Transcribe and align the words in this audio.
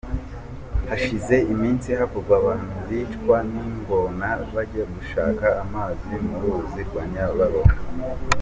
Hashize 0.89 1.35
iminsi 1.53 1.87
havugwa 1.99 2.33
abantu 2.41 2.65
bicwa 2.87 3.37
n'ingona 3.51 4.27
bajya 4.53 4.83
gushaka 4.93 5.45
amazi 5.63 6.11
mu 6.27 6.35
ruzi 6.41 6.81
rwa 6.87 7.03
Nyabarongo. 7.11 7.75